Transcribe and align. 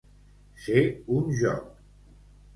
Ser 0.63 0.83
un 1.17 1.29
joc. 1.43 1.71